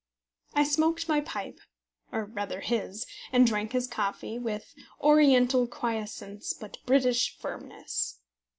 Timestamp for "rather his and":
2.25-3.45